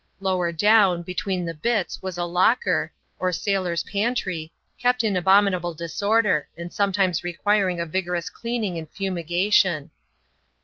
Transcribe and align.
Lower 0.19 0.51
down, 0.51 1.03
between 1.03 1.45
the 1.45 1.53
bitts, 1.53 2.01
was 2.01 2.17
a 2.17 2.23
locker, 2.25 2.91
or 3.19 3.31
sailors' 3.31 3.83
pantry, 3.83 4.51
kept 4.79 5.03
in 5.03 5.15
abominable 5.15 5.75
disorder, 5.75 6.47
and 6.57 6.73
sometimes 6.73 7.23
requiring 7.23 7.79
a 7.79 7.85
vigorous 7.85 8.27
cleaning 8.31 8.79
and 8.79 8.89
fumigation. 8.89 9.91